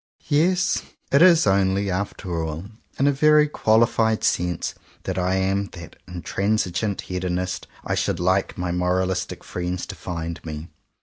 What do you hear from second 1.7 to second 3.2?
after all, in a